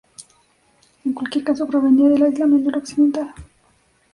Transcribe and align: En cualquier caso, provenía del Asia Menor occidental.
En 1.05 1.13
cualquier 1.13 1.43
caso, 1.45 1.67
provenía 1.67 2.09
del 2.09 2.23
Asia 2.23 2.47
Menor 2.47 2.75
occidental. 2.77 3.35